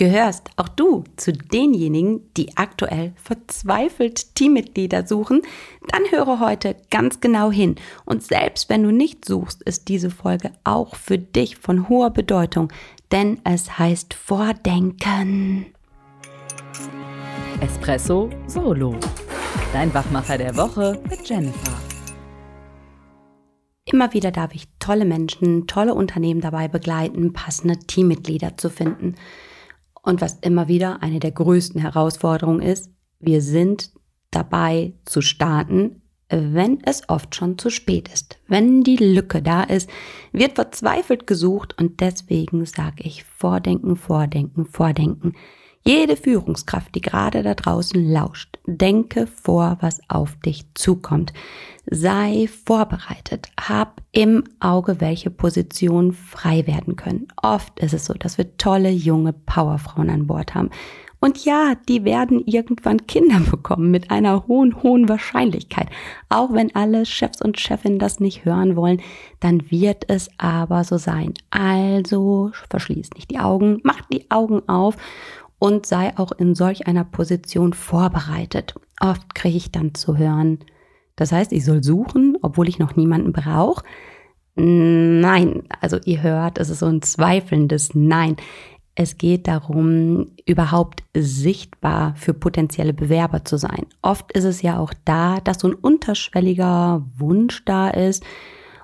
[0.00, 5.42] Gehörst auch du zu denjenigen, die aktuell verzweifelt Teammitglieder suchen?
[5.88, 7.74] Dann höre heute ganz genau hin.
[8.06, 12.72] Und selbst wenn du nicht suchst, ist diese Folge auch für dich von hoher Bedeutung,
[13.12, 15.66] denn es heißt Vordenken.
[17.60, 18.96] Espresso Solo.
[19.74, 21.78] Dein Wachmacher der Woche mit Jennifer.
[23.84, 29.16] Immer wieder darf ich tolle Menschen, tolle Unternehmen dabei begleiten, passende Teammitglieder zu finden.
[30.02, 33.90] Und was immer wieder eine der größten Herausforderungen ist, wir sind
[34.30, 38.38] dabei zu starten, wenn es oft schon zu spät ist.
[38.46, 39.90] Wenn die Lücke da ist,
[40.32, 45.34] wird verzweifelt gesucht und deswegen sage ich vordenken, vordenken, vordenken.
[45.82, 51.32] Jede Führungskraft, die gerade da draußen lauscht, denke vor, was auf dich zukommt.
[51.86, 53.48] Sei vorbereitet.
[53.58, 57.28] Hab im Auge, welche Positionen frei werden können.
[57.42, 60.70] Oft ist es so, dass wir tolle junge Powerfrauen an Bord haben.
[61.20, 65.88] Und ja, die werden irgendwann Kinder bekommen mit einer hohen, hohen Wahrscheinlichkeit.
[66.28, 69.00] Auch wenn alle Chefs und Chefinnen das nicht hören wollen,
[69.38, 71.34] dann wird es aber so sein.
[71.50, 74.96] Also verschließ nicht die Augen, mach die Augen auf
[75.60, 78.74] und sei auch in solch einer Position vorbereitet.
[78.98, 80.58] Oft kriege ich dann zu hören,
[81.20, 83.84] das heißt, ich soll suchen, obwohl ich noch niemanden brauche.
[84.56, 88.36] Nein, also ihr hört, es ist so ein zweifelndes Nein.
[88.94, 93.86] Es geht darum, überhaupt sichtbar für potenzielle Bewerber zu sein.
[94.00, 98.24] Oft ist es ja auch da, dass so ein unterschwelliger Wunsch da ist,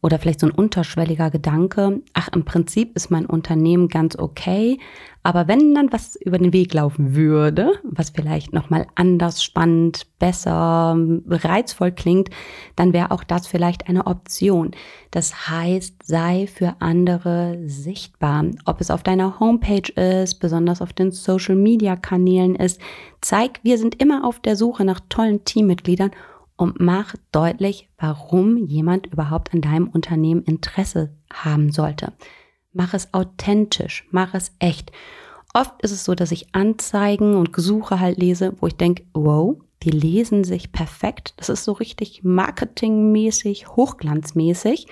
[0.00, 4.78] oder vielleicht so ein unterschwelliger Gedanke, ach, im Prinzip ist mein Unternehmen ganz okay,
[5.24, 10.96] aber wenn dann was über den Weg laufen würde, was vielleicht nochmal anders, spannend, besser,
[11.28, 12.30] reizvoll klingt,
[12.76, 14.70] dann wäre auch das vielleicht eine Option.
[15.10, 21.10] Das heißt, sei für andere sichtbar, ob es auf deiner Homepage ist, besonders auf den
[21.10, 22.80] Social-Media-Kanälen ist.
[23.20, 26.12] Zeig, wir sind immer auf der Suche nach tollen Teammitgliedern
[26.58, 32.12] und mach deutlich, warum jemand überhaupt an deinem Unternehmen Interesse haben sollte.
[32.72, 34.92] Mach es authentisch, mach es echt.
[35.54, 39.56] Oft ist es so, dass ich Anzeigen und Gesuche halt lese, wo ich denke, wow,
[39.84, 41.32] die lesen sich perfekt.
[41.36, 44.88] Das ist so richtig marketingmäßig, hochglanzmäßig.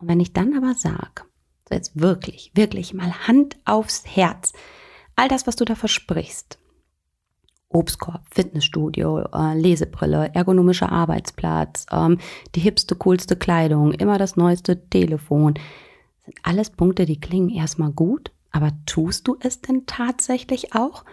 [0.00, 1.22] Und wenn ich dann aber sage,
[1.68, 4.54] so jetzt wirklich, wirklich mal Hand aufs Herz,
[5.14, 6.58] all das, was du da versprichst,
[7.68, 12.18] Obstkorb, Fitnessstudio, äh, Lesebrille, ergonomischer Arbeitsplatz, ähm,
[12.54, 15.54] die hipste, coolste Kleidung, immer das neueste Telefon.
[16.24, 21.04] Sind alles Punkte, die klingen erstmal gut, aber tust du es denn tatsächlich auch?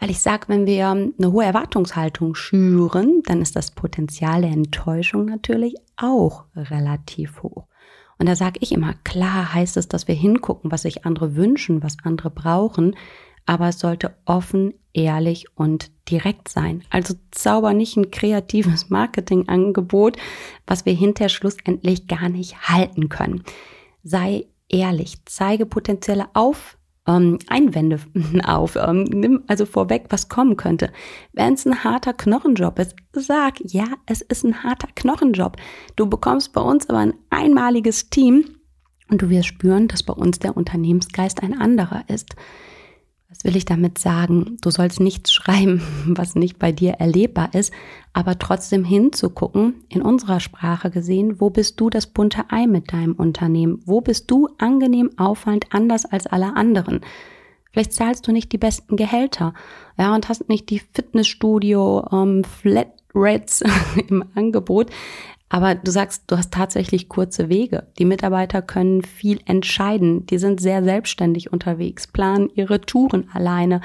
[0.00, 5.26] Weil ich sage, wenn wir eine hohe Erwartungshaltung schüren, dann ist das Potenzial der Enttäuschung
[5.26, 7.66] natürlich auch relativ hoch.
[8.18, 11.82] Und da sage ich immer, klar heißt es, dass wir hingucken, was sich andere wünschen,
[11.82, 12.96] was andere brauchen,
[13.46, 16.82] aber es sollte offen, ehrlich und direkt sein.
[16.90, 20.16] Also zauber nicht ein kreatives Marketingangebot,
[20.66, 23.42] was wir hinterher schlussendlich gar nicht halten können.
[24.02, 28.00] Sei ehrlich, zeige potenzielle auf, ähm, Einwände
[28.44, 30.90] auf, ähm, nimm also vorweg, was kommen könnte.
[31.32, 35.56] Wenn es ein harter Knochenjob ist, sag, ja, es ist ein harter Knochenjob.
[35.96, 38.56] Du bekommst bei uns aber ein einmaliges Team
[39.10, 42.36] und du wirst spüren, dass bei uns der Unternehmensgeist ein anderer ist.
[43.34, 44.58] Was will ich damit sagen?
[44.60, 47.72] Du sollst nichts schreiben, was nicht bei dir erlebbar ist,
[48.12, 53.14] aber trotzdem hinzugucken, in unserer Sprache gesehen, wo bist du das bunte Ei mit deinem
[53.14, 53.82] Unternehmen?
[53.86, 57.00] Wo bist du angenehm auffallend anders als alle anderen?
[57.72, 59.52] Vielleicht zahlst du nicht die besten Gehälter,
[59.98, 63.64] ja, und hast nicht die Fitnessstudio ähm, Flat Rates
[64.08, 64.90] im Angebot,
[65.54, 67.86] aber du sagst, du hast tatsächlich kurze Wege.
[68.00, 70.26] Die Mitarbeiter können viel entscheiden.
[70.26, 73.80] Die sind sehr selbstständig unterwegs, planen ihre Touren alleine.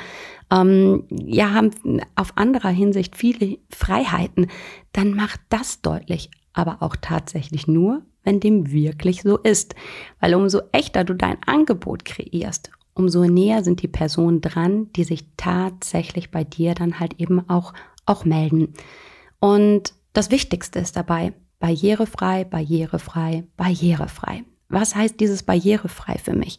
[0.49, 1.69] Ähm, ja, haben
[2.15, 4.47] auf anderer Hinsicht viele Freiheiten.
[4.93, 6.31] Dann macht das deutlich.
[6.53, 9.75] Aber auch tatsächlich nur, wenn dem wirklich so ist.
[10.19, 15.23] Weil umso echter du dein Angebot kreierst, umso näher sind die Personen dran, die sich
[15.37, 17.73] tatsächlich bei dir dann halt eben auch,
[18.07, 18.73] auch melden.
[19.39, 24.43] Und das Wichtigste ist dabei, Barrierefrei, barrierefrei, barrierefrei.
[24.69, 26.57] Was heißt dieses barrierefrei für mich?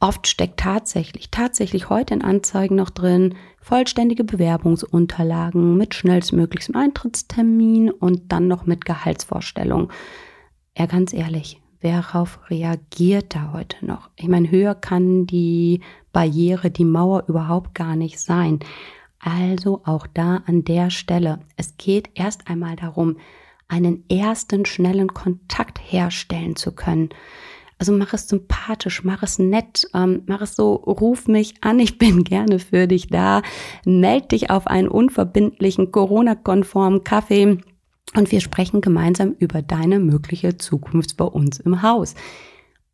[0.00, 8.32] Oft steckt tatsächlich, tatsächlich heute in Anzeigen noch drin, vollständige Bewerbungsunterlagen mit schnellstmöglichstem Eintrittstermin und
[8.32, 9.92] dann noch mit Gehaltsvorstellung.
[10.76, 14.10] Ja, ganz ehrlich, worauf reagiert da heute noch?
[14.16, 15.82] Ich meine, höher kann die
[16.12, 18.60] Barriere, die Mauer überhaupt gar nicht sein.
[19.20, 21.40] Also auch da an der Stelle.
[21.56, 23.18] Es geht erst einmal darum,
[23.68, 27.10] einen ersten schnellen Kontakt herstellen zu können.
[27.78, 31.98] Also mach es sympathisch, mach es nett, ähm, mach es so, ruf mich an, ich
[31.98, 33.42] bin gerne für dich da.
[33.84, 37.58] Meld dich auf einen unverbindlichen, Corona-konformen Kaffee
[38.14, 42.14] und wir sprechen gemeinsam über deine mögliche Zukunft bei uns im Haus.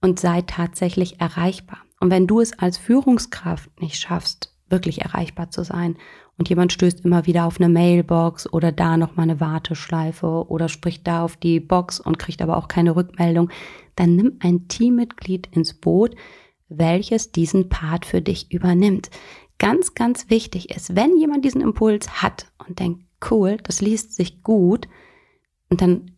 [0.01, 1.81] Und sei tatsächlich erreichbar.
[2.01, 5.97] Und wenn du es als Führungskraft nicht schaffst, wirklich erreichbar zu sein
[6.37, 11.07] und jemand stößt immer wieder auf eine Mailbox oder da nochmal eine Warteschleife oder spricht
[11.07, 13.51] da auf die Box und kriegt aber auch keine Rückmeldung,
[13.97, 16.15] dann nimm ein Teammitglied ins Boot,
[16.69, 19.11] welches diesen Part für dich übernimmt.
[19.59, 24.43] Ganz, ganz wichtig ist, wenn jemand diesen Impuls hat und denkt, cool, das liest sich
[24.43, 24.89] gut,
[25.71, 26.13] und dann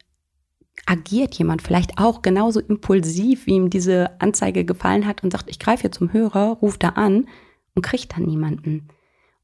[0.86, 5.58] agiert jemand vielleicht auch genauso impulsiv, wie ihm diese Anzeige gefallen hat und sagt, ich
[5.58, 7.28] greife hier zum Hörer, ruft da an
[7.74, 8.88] und kriegt dann niemanden.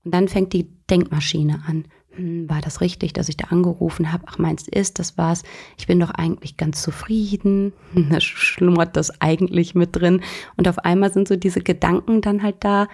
[0.05, 1.85] Und dann fängt die Denkmaschine an.
[2.11, 4.25] Hm, war das richtig, dass ich da angerufen habe?
[4.27, 5.43] Ach, meinst du ist, das war's?
[5.77, 7.73] Ich bin doch eigentlich ganz zufrieden.
[8.11, 10.23] Da schlummert das eigentlich mit drin.
[10.57, 12.89] Und auf einmal sind so diese Gedanken dann halt da,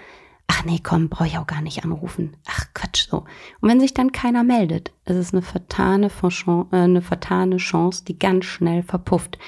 [0.46, 2.36] ach nee, komm, brauche ich auch gar nicht anrufen.
[2.46, 3.24] Ach Quatsch, so.
[3.60, 8.18] Und wenn sich dann keiner meldet, ist es eine vertane, äh, eine vertane Chance, die
[8.18, 9.38] ganz schnell verpufft.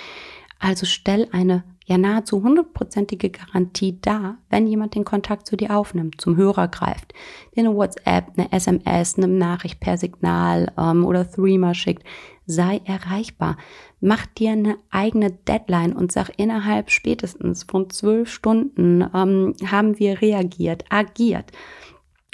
[0.58, 6.20] Also stell eine ja nahezu hundertprozentige Garantie dar, wenn jemand den Kontakt zu dir aufnimmt,
[6.20, 7.12] zum Hörer greift,
[7.54, 12.04] dir eine WhatsApp, eine SMS, eine Nachricht per Signal ähm, oder Threema schickt,
[12.46, 13.56] sei erreichbar.
[14.00, 20.20] Mach dir eine eigene Deadline und sag innerhalb spätestens von zwölf Stunden ähm, haben wir
[20.20, 21.52] reagiert, agiert,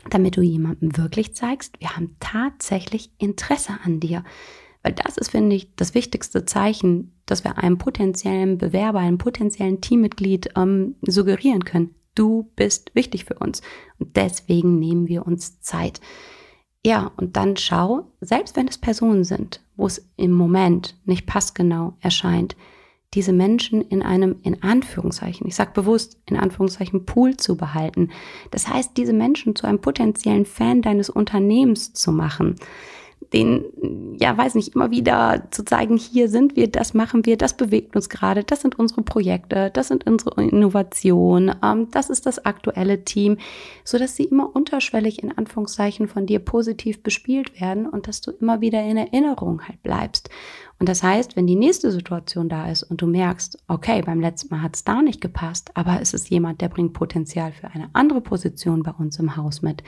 [0.08, 4.24] damit du jemandem wirklich zeigst, wir haben tatsächlich Interesse an dir.
[4.82, 9.80] Weil das ist, finde ich, das wichtigste Zeichen, dass wir einem potenziellen Bewerber, einem potenziellen
[9.80, 11.94] Teammitglied ähm, suggerieren können.
[12.14, 13.60] Du bist wichtig für uns.
[13.98, 16.00] Und deswegen nehmen wir uns Zeit.
[16.84, 21.94] Ja, und dann schau, selbst wenn es Personen sind, wo es im Moment nicht passgenau
[22.00, 22.56] erscheint,
[23.12, 28.10] diese Menschen in einem, in Anführungszeichen, ich sage bewusst, in Anführungszeichen Pool zu behalten.
[28.50, 32.56] Das heißt, diese Menschen zu einem potenziellen Fan deines Unternehmens zu machen
[33.32, 37.56] den, ja, weiß nicht, immer wieder zu zeigen, hier sind wir, das machen wir, das
[37.56, 42.44] bewegt uns gerade, das sind unsere Projekte, das sind unsere Innovationen, ähm, das ist das
[42.44, 43.38] aktuelle Team,
[43.84, 48.32] so dass sie immer unterschwellig in Anführungszeichen von dir positiv bespielt werden und dass du
[48.32, 50.30] immer wieder in Erinnerung halt bleibst.
[50.80, 54.54] Und das heißt, wenn die nächste Situation da ist und du merkst, okay, beim letzten
[54.54, 57.90] Mal hat es da nicht gepasst, aber es ist jemand, der bringt Potenzial für eine
[57.92, 59.82] andere Position bei uns im Haus mit,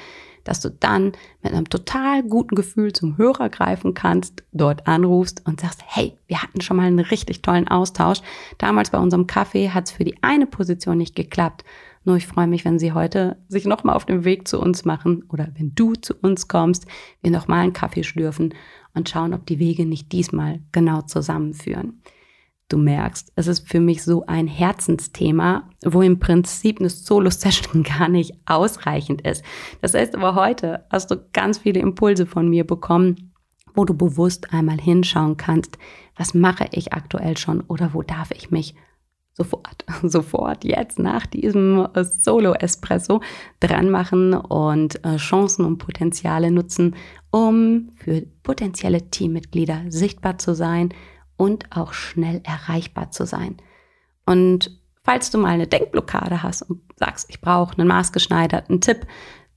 [0.45, 1.13] dass du dann
[1.43, 6.43] mit einem total guten Gefühl zum Hörer greifen kannst, dort anrufst und sagst, hey, wir
[6.43, 8.21] hatten schon mal einen richtig tollen Austausch.
[8.59, 11.65] Damals bei unserem Kaffee hat es für die eine Position nicht geklappt.
[12.05, 15.25] Nur ich freue mich, wenn Sie heute sich nochmal auf den Weg zu uns machen
[15.29, 16.87] oder wenn du zu uns kommst,
[17.21, 18.55] wir nochmal einen Kaffee schlürfen
[18.95, 22.03] und schauen, ob die Wege nicht diesmal genau zusammenführen.
[22.69, 28.09] Du merkst, es ist für mich so ein Herzensthema, wo im Prinzip eine Solo-Session gar
[28.09, 29.45] nicht ausreichend ist.
[29.81, 33.33] Das heißt aber heute hast du ganz viele Impulse von mir bekommen,
[33.75, 35.79] wo du bewusst einmal hinschauen kannst,
[36.17, 38.75] was mache ich aktuell schon oder wo darf ich mich
[39.35, 43.21] sofort, sofort jetzt nach diesem äh, Solo-Espresso
[43.61, 46.97] dran machen und äh, Chancen und Potenziale nutzen,
[47.31, 50.93] um für potenzielle Teammitglieder sichtbar zu sein
[51.37, 53.57] und auch schnell erreichbar zu sein.
[54.27, 59.07] Und falls du mal eine Denkblockade hast und sagst, ich brauche einen maßgeschneiderten Tipp,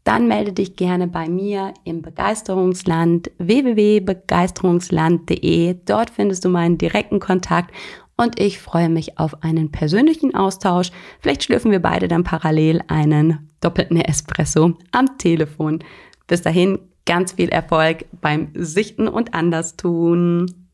[0.03, 5.77] dann melde dich gerne bei mir im Begeisterungsland www.begeisterungsland.de.
[5.83, 7.73] Dort findest du meinen direkten Kontakt
[8.17, 10.91] und ich freue mich auf einen persönlichen Austausch.
[11.19, 15.83] Vielleicht schlürfen wir beide dann parallel einen doppelten Espresso am Telefon.
[16.27, 20.64] Bis dahin ganz viel Erfolg beim Sichten und Anderstun.